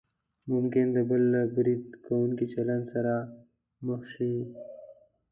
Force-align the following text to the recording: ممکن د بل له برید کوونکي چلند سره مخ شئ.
ممکن 0.51 0.85
د 0.95 0.97
بل 1.09 1.21
له 1.33 1.41
برید 1.55 1.83
کوونکي 2.05 2.45
چلند 2.53 2.83
سره 2.93 3.13
مخ 3.85 4.01
شئ. 4.13 4.33